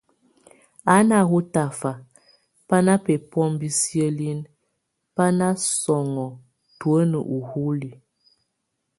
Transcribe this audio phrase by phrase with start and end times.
[0.93, 1.91] A nahɔ tafa,
[2.67, 4.39] bá na bebombo sielin,
[5.15, 5.47] bá na
[5.79, 6.27] sɔŋɔ
[6.79, 7.91] tuen uhúli.